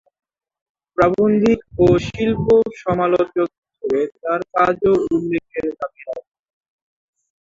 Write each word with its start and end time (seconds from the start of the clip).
প্রাবন্ধিক 0.97 1.59
ও 1.79 1.97
শিল্প-সমালোচক 2.07 3.49
হিসেবে 3.57 4.01
তার 4.15 4.41
কাজও 4.53 4.93
উল্লেখের 5.07 5.67
দাবি 5.71 6.01
রাখে। 6.07 6.29